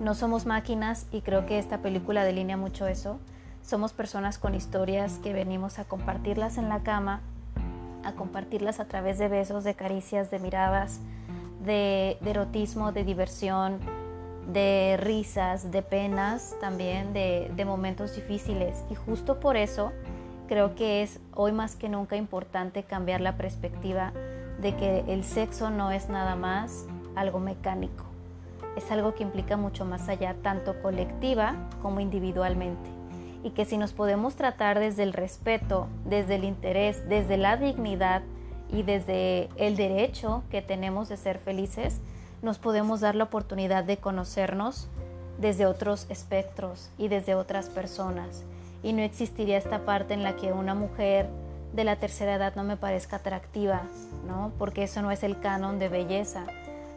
No 0.01 0.15
somos 0.15 0.45
máquinas 0.45 1.05
y 1.11 1.21
creo 1.21 1.45
que 1.45 1.59
esta 1.59 1.77
película 1.79 2.23
delinea 2.23 2.57
mucho 2.57 2.87
eso. 2.87 3.19
Somos 3.61 3.93
personas 3.93 4.39
con 4.39 4.55
historias 4.55 5.19
que 5.19 5.31
venimos 5.31 5.77
a 5.77 5.85
compartirlas 5.85 6.57
en 6.57 6.69
la 6.69 6.81
cama 6.81 7.21
a 8.03 8.13
compartirlas 8.13 8.79
a 8.79 8.85
través 8.85 9.17
de 9.17 9.27
besos, 9.27 9.63
de 9.63 9.73
caricias, 9.73 10.31
de 10.31 10.39
miradas, 10.39 10.99
de, 11.63 12.17
erotismo, 12.25 12.91
de 12.91 13.03
diversión, 13.03 13.79
de 14.51 14.97
risas, 14.99 15.71
de 15.71 15.81
penas, 15.81 16.55
también 16.59 17.13
de, 17.13 17.63
momentos 17.65 18.15
difíciles. 18.15 18.83
Y 18.89 18.95
justo 18.95 19.39
por 19.39 19.57
eso 19.57 19.91
creo 20.47 20.75
que 20.75 21.03
es 21.03 21.19
hoy 21.33 21.51
más 21.51 21.75
que 21.75 21.89
nunca 21.89 22.15
importante 22.15 22.83
cambiar 22.83 23.21
la 23.21 23.37
perspectiva 23.37 24.11
de 24.59 24.75
que 24.75 25.03
el 25.07 25.23
sexo 25.23 25.69
no 25.69 25.91
es 25.91 26.09
nada 26.09 26.35
más 26.35 26.85
algo 27.15 27.39
mecánico, 27.39 28.05
es 28.75 28.91
algo 28.91 29.15
que 29.15 29.23
implica 29.23 29.57
mucho 29.57 29.85
más 29.85 30.07
allá, 30.09 30.35
tanto 30.41 30.81
colectiva 30.81 31.55
como 31.81 31.99
individualmente 31.99 33.00
y 33.43 33.51
que 33.51 33.65
si 33.65 33.77
nos 33.77 33.93
podemos 33.93 34.35
tratar 34.35 34.79
desde 34.79 35.03
el 35.03 35.13
respeto, 35.13 35.87
desde 36.05 36.35
el 36.35 36.43
interés, 36.43 37.07
desde 37.09 37.37
la 37.37 37.57
dignidad 37.57 38.21
y 38.71 38.83
desde 38.83 39.49
el 39.57 39.75
derecho 39.75 40.43
que 40.49 40.61
tenemos 40.61 41.09
de 41.09 41.17
ser 41.17 41.39
felices, 41.39 41.99
nos 42.41 42.57
podemos 42.57 43.01
dar 43.01 43.15
la 43.15 43.25
oportunidad 43.25 43.83
de 43.83 43.97
conocernos 43.97 44.87
desde 45.39 45.65
otros 45.65 46.05
espectros 46.09 46.89
y 46.97 47.07
desde 47.07 47.35
otras 47.35 47.69
personas. 47.69 48.43
Y 48.83 48.93
no 48.93 49.01
existiría 49.01 49.57
esta 49.57 49.85
parte 49.85 50.13
en 50.13 50.23
la 50.23 50.35
que 50.35 50.51
una 50.51 50.73
mujer 50.73 51.27
de 51.73 51.83
la 51.83 51.95
tercera 51.97 52.35
edad 52.35 52.55
no 52.55 52.63
me 52.63 52.77
parezca 52.77 53.17
atractiva, 53.17 53.83
¿no? 54.27 54.51
Porque 54.57 54.83
eso 54.83 55.01
no 55.01 55.11
es 55.11 55.23
el 55.23 55.39
canon 55.39 55.79
de 55.79 55.89
belleza, 55.89 56.45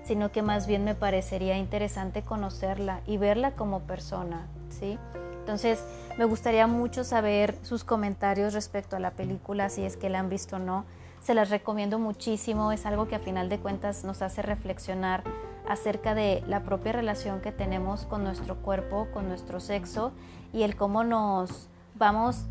sino 0.05 0.33
que 0.33 0.43
más 0.43 0.67
bien 0.67 0.85
me 0.85 0.95
parecería 0.95 1.57
interesante 1.57 2.23
conocerla 2.23 3.01
y 3.07 3.17
verla 3.17 3.53
como 3.53 3.81
persona, 3.81 4.47
¿sí? 4.69 4.99
Entonces, 5.45 5.85
me 6.17 6.25
gustaría 6.25 6.67
mucho 6.67 7.05
saber 7.05 7.55
sus 7.61 7.85
comentarios 7.85 8.55
respecto 8.55 8.97
a 8.97 8.99
la 8.99 9.11
película, 9.11 9.69
si 9.69 9.85
es 9.85 9.99
que 9.99 10.09
la 10.09 10.21
han 10.21 10.31
visto 10.31 10.57
o 10.57 10.59
no. 10.59 10.87
Se 11.21 11.35
las 11.35 11.51
recomiendo 11.51 11.99
muchísimo, 11.99 12.73
es 12.73 12.87
algo 12.87 13.09
que 13.09 13.17
a 13.17 13.19
final 13.19 13.51
de 13.51 13.59
cuentas 13.59 14.05
nos 14.05 14.23
hace 14.23 14.41
reflexionar 14.41 15.23
acerca 15.69 16.15
de 16.15 16.43
la 16.47 16.63
propia 16.63 16.93
relación 16.93 17.43
que 17.43 17.53
tenemos 17.53 18.07
con 18.07 18.25
nuestro 18.25 18.57
cuerpo, 18.57 19.07
con 19.13 19.29
nuestro 19.29 19.61
sexo 19.61 20.13
y 20.55 20.63
el 20.63 20.77
cómo 20.77 21.05
nos 21.05 21.69
vamos 21.95 22.47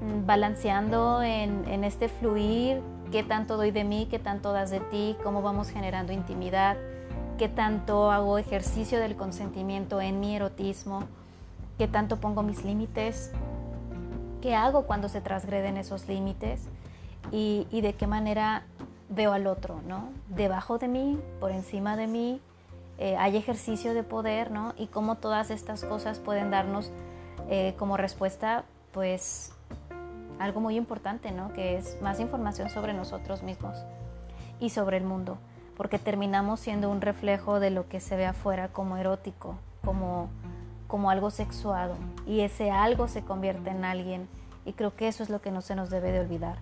mm, 0.00 0.24
balanceando 0.24 1.22
en, 1.22 1.68
en 1.68 1.84
este 1.84 2.08
fluir, 2.08 2.80
qué 3.12 3.24
tanto 3.24 3.58
doy 3.58 3.72
de 3.72 3.84
mí, 3.84 4.08
qué 4.10 4.18
tanto 4.18 4.54
das 4.54 4.70
de 4.70 4.80
ti, 4.80 5.18
cómo 5.22 5.42
vamos 5.42 5.68
generando 5.68 6.14
intimidad, 6.14 6.78
qué 7.36 7.50
tanto 7.50 8.10
hago 8.10 8.38
ejercicio 8.38 9.00
del 9.00 9.16
consentimiento 9.16 10.00
en 10.00 10.18
mi 10.18 10.34
erotismo 10.34 11.06
qué 11.78 11.86
tanto 11.86 12.16
pongo 12.16 12.42
mis 12.42 12.64
límites, 12.64 13.32
qué 14.42 14.54
hago 14.54 14.82
cuando 14.82 15.08
se 15.08 15.20
transgreden 15.20 15.76
esos 15.76 16.08
límites 16.08 16.68
y, 17.30 17.66
de 17.70 17.94
qué 17.94 18.06
manera 18.06 18.64
veo 19.08 19.32
al 19.32 19.46
otro, 19.46 19.80
¿no? 19.86 20.10
Debajo 20.28 20.78
de 20.78 20.88
mí, 20.88 21.18
por 21.40 21.52
encima 21.52 21.96
de 21.96 22.08
mí, 22.08 22.40
eh, 22.98 23.16
hay 23.16 23.36
ejercicio 23.36 23.94
de 23.94 24.02
poder, 24.02 24.50
¿no? 24.50 24.74
Y 24.76 24.88
cómo 24.88 25.14
todas 25.14 25.50
estas 25.50 25.84
cosas 25.84 26.18
pueden 26.18 26.50
darnos 26.50 26.90
eh, 27.48 27.74
como 27.78 27.96
respuesta, 27.96 28.64
pues, 28.92 29.52
algo 30.38 30.60
muy 30.60 30.76
importante, 30.76 31.30
¿no? 31.30 31.52
Que 31.52 31.76
es 31.76 32.00
más 32.02 32.20
información 32.20 32.70
sobre 32.70 32.92
nosotros 32.92 33.42
mismos 33.42 33.78
y 34.60 34.70
sobre 34.70 34.96
el 34.96 35.04
mundo. 35.04 35.38
porque 35.76 36.00
terminamos 36.00 36.58
siendo 36.58 36.90
un 36.90 37.00
reflejo 37.00 37.60
de 37.60 37.70
lo 37.70 37.88
que 37.88 38.00
se 38.00 38.16
ve 38.16 38.26
afuera 38.26 38.66
como 38.66 38.96
erótico, 38.96 39.54
como, 39.84 40.28
como 40.88 41.10
algo 41.10 41.30
sexuado, 41.30 41.94
y 42.26 42.40
ese 42.40 42.72
algo 42.72 43.06
se 43.06 43.22
convierte 43.22 43.70
en 43.70 43.84
alguien, 43.84 44.28
y 44.64 44.72
creo 44.72 44.96
que 44.96 45.06
eso 45.06 45.22
es 45.22 45.30
lo 45.30 45.40
que 45.40 45.52
no 45.52 45.60
se 45.60 45.76
nos 45.76 45.90
debe 45.90 46.10
de 46.10 46.20
olvidar. 46.20 46.58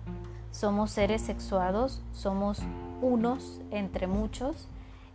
Somos 0.51 0.91
seres 0.91 1.21
sexuados, 1.21 2.03
somos 2.11 2.61
unos 3.01 3.59
entre 3.71 4.05
muchos, 4.05 4.67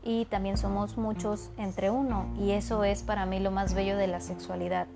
y 0.03 0.25
también 0.25 0.57
somos 0.57 0.97
muchos 0.97 1.51
entre 1.59 1.91
uno, 1.91 2.27
y 2.41 2.53
eso 2.53 2.83
es 2.83 3.03
para 3.03 3.27
mí 3.27 3.39
lo 3.39 3.53
más 3.53 3.75
bello 3.75 3.97
de 3.97 4.09
la 4.09 4.21
sexualidad, 4.21 4.89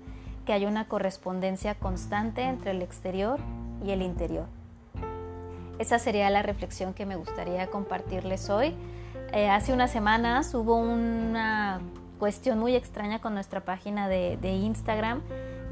que 0.45 0.53
hay 0.53 0.65
una 0.65 0.87
correspondencia 0.87 1.75
constante 1.75 2.41
entre 2.41 2.71
el 2.71 2.81
exterior 2.81 3.39
y 3.85 3.91
el 3.91 4.01
interior. 4.01 4.47
Esa 5.79 5.99
sería 5.99 6.29
la 6.29 6.41
reflexión 6.41 6.93
que 6.93 7.05
me 7.05 7.15
gustaría 7.15 7.67
compartirles 7.67 8.49
hoy. 8.49 8.73
Eh, 9.31 9.49
hace 9.49 9.73
unas 9.73 9.91
semanas 9.91 10.53
hubo 10.55 10.75
una 10.75 11.81
cuestión 12.17 12.59
muy 12.59 12.75
extraña 12.75 13.19
con 13.19 13.33
nuestra 13.33 13.61
página 13.61 14.07
de, 14.07 14.37
Instagram. 14.41 15.21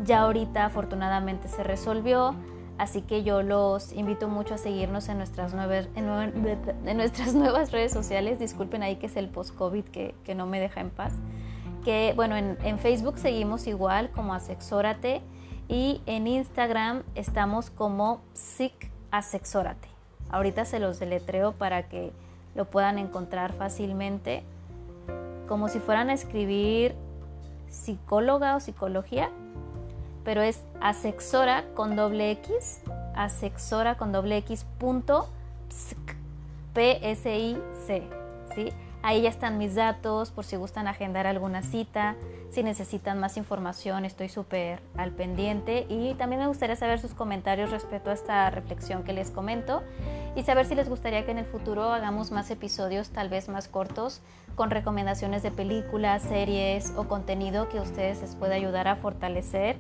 Ya 0.03 0.21
ahorita 0.21 0.65
afortunadamente 0.65 1.47
se 1.47 1.63
resolvió. 1.63 2.35
Así 2.77 3.01
que 3.01 3.23
yo 3.23 3.41
los 3.41 3.93
invito 3.93 4.27
mucho 4.27 4.55
a 4.55 4.57
seguirnos 4.57 5.07
en 5.07 5.17
nuestras 5.17 5.53
nuevas, 5.53 5.87
en, 5.95 6.97
nuestras 6.97 7.33
nuevas 7.33 7.71
redes 7.71 7.93
sociales. 7.93 8.39
Disculpen 8.39 8.83
ahí 8.83 8.97
que 8.97 9.05
es 9.05 9.15
el 9.15 9.29
post-COVID 9.29 9.85
que, 9.85 10.13
que, 10.23 10.35
no 10.35 10.45
me 10.45 10.59
deja 10.59 10.81
en 10.81 10.89
paz. 10.89 11.13
Que 11.85 12.13
bueno, 12.15 12.35
en, 12.35 12.57
en 12.63 12.79
Facebook 12.79 13.17
seguimos 13.17 13.67
igual 13.67 14.11
como 14.11 14.33
Asexórate 14.33 15.21
y 15.67 16.01
en 16.05 16.27
Instagram 16.27 17.03
estamos 17.15 17.69
como 17.69 18.21
Psic 18.33 18.91
Asexórate. 19.11 19.87
Ahorita 20.29 20.65
se 20.65 20.79
los 20.79 20.99
deletreo 20.99 21.53
para 21.53 21.87
que 21.87 22.11
lo 22.55 22.65
puedan 22.65 22.97
encontrar 22.97 23.53
fácilmente, 23.53 24.43
como 25.47 25.67
si 25.67 25.79
fueran 25.79 26.09
a 26.09 26.13
escribir 26.13 26.95
psicóloga 27.69 28.55
o 28.55 28.59
psicología, 28.59 29.29
pero 30.23 30.41
es 30.41 30.63
asexora 30.81 31.65
con 31.75 31.95
doble 31.95 32.31
X, 32.31 32.81
asexora 33.15 33.95
con 33.95 34.11
doble 34.11 34.37
X 34.37 34.65
punto 34.79 35.29
P 36.73 37.11
S 37.11 37.37
I 37.37 37.57
C, 37.85 38.03
¿sí? 38.55 38.73
Ahí 39.03 39.21
ya 39.21 39.29
están 39.29 39.57
mis 39.57 39.75
datos 39.75 40.31
por 40.31 40.45
si 40.45 40.55
gustan 40.55 40.87
agendar 40.87 41.27
alguna 41.27 41.61
cita, 41.61 42.15
si 42.49 42.63
necesitan 42.63 43.19
más 43.19 43.37
información 43.37 44.05
estoy 44.05 44.29
súper 44.29 44.81
al 44.95 45.11
pendiente 45.11 45.85
y 45.89 46.13
también 46.15 46.41
me 46.41 46.47
gustaría 46.47 46.75
saber 46.75 46.99
sus 46.99 47.13
comentarios 47.13 47.71
respecto 47.71 48.09
a 48.09 48.13
esta 48.13 48.49
reflexión 48.49 49.03
que 49.03 49.13
les 49.13 49.31
comento 49.31 49.83
y 50.35 50.43
saber 50.43 50.65
si 50.65 50.75
les 50.75 50.89
gustaría 50.89 51.25
que 51.25 51.31
en 51.31 51.37
el 51.37 51.45
futuro 51.45 51.91
hagamos 51.91 52.31
más 52.31 52.49
episodios 52.51 53.09
tal 53.09 53.29
vez 53.29 53.49
más 53.49 53.67
cortos 53.67 54.21
con 54.55 54.69
recomendaciones 54.69 55.43
de 55.43 55.51
películas, 55.51 56.23
series 56.23 56.93
o 56.95 57.07
contenido 57.07 57.67
que 57.69 57.79
a 57.79 57.81
ustedes 57.81 58.21
les 58.21 58.35
pueda 58.35 58.55
ayudar 58.55 58.87
a 58.87 58.95
fortalecer 58.95 59.77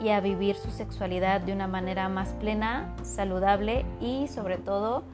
y 0.00 0.10
a 0.10 0.20
vivir 0.20 0.56
su 0.56 0.70
sexualidad 0.70 1.40
de 1.40 1.52
una 1.52 1.66
manera 1.66 2.08
más 2.08 2.28
plena, 2.34 2.94
saludable 3.02 3.86
y 4.00 4.28
sobre 4.28 4.58
todo 4.58 5.04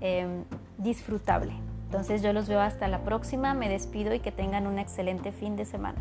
em, 0.00 0.44
disfrutable. 0.78 1.52
Entonces 1.86 2.22
yo 2.22 2.32
los 2.32 2.48
veo 2.48 2.60
hasta 2.60 2.86
la 2.86 3.02
próxima, 3.02 3.52
me 3.54 3.68
despido 3.68 4.14
y 4.14 4.20
que 4.20 4.30
tengan 4.30 4.68
un 4.68 4.78
excelente 4.78 5.32
fin 5.32 5.56
de 5.56 5.64
semana. 5.64 6.00